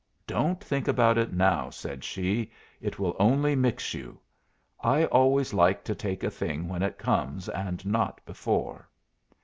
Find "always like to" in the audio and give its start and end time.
5.05-5.93